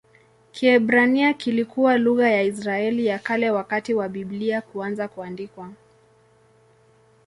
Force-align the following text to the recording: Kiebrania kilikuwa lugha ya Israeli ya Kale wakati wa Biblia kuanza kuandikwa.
Kiebrania 0.51 1.33
kilikuwa 1.33 1.97
lugha 1.97 2.29
ya 2.31 2.41
Israeli 2.43 3.05
ya 3.05 3.19
Kale 3.19 3.49
wakati 3.51 3.93
wa 3.93 4.09
Biblia 4.09 4.61
kuanza 4.61 5.07
kuandikwa. 5.07 5.73